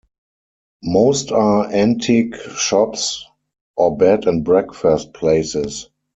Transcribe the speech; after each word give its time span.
Most 0.83 1.31
are 1.31 1.69
antique 1.71 2.33
shops 2.35 3.23
or 3.77 3.95
bed 3.97 4.25
and 4.25 4.43
breakfast 4.43 5.13
places. 5.13 5.91